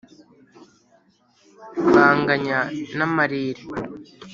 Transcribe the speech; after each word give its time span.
Banganya 1.93 2.59
n' 2.97 2.99
amarere 3.07 3.61